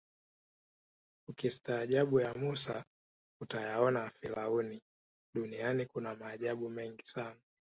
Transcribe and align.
ukistaajabu 1.27 2.19
ya 2.19 2.33
Musa 2.33 2.85
utayaona 3.41 3.99
ya 3.99 4.09
Firauni 4.09 4.81
duniani 5.35 5.85
kuna 5.85 6.15
maajabu 6.15 6.69
mengi 6.69 7.05
sana 7.05 7.39